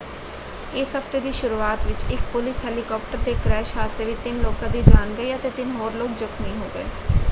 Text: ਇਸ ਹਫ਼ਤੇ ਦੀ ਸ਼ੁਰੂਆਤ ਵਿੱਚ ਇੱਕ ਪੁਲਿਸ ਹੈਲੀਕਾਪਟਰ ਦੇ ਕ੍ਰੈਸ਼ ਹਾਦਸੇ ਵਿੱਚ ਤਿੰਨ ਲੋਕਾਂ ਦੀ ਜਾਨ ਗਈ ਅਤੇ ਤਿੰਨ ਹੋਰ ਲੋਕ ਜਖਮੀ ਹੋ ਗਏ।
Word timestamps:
ਇਸ 0.73 0.95
ਹਫ਼ਤੇ 0.95 1.19
ਦੀ 1.19 1.31
ਸ਼ੁਰੂਆਤ 1.31 1.85
ਵਿੱਚ 1.87 2.03
ਇੱਕ 2.09 2.21
ਪੁਲਿਸ 2.31 2.63
ਹੈਲੀਕਾਪਟਰ 2.65 3.17
ਦੇ 3.25 3.33
ਕ੍ਰੈਸ਼ 3.43 3.75
ਹਾਦਸੇ 3.77 4.05
ਵਿੱਚ 4.05 4.19
ਤਿੰਨ 4.23 4.41
ਲੋਕਾਂ 4.41 4.69
ਦੀ 4.69 4.81
ਜਾਨ 4.83 5.13
ਗਈ 5.15 5.35
ਅਤੇ 5.35 5.49
ਤਿੰਨ 5.51 5.75
ਹੋਰ 5.75 5.93
ਲੋਕ 5.95 6.17
ਜਖਮੀ 6.19 6.53
ਹੋ 6.53 6.69
ਗਏ। 6.75 6.85